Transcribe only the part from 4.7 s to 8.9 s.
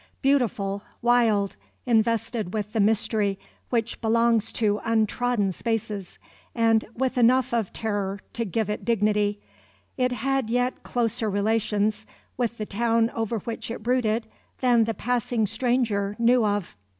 untrodden spaces, and with enough of terror to give it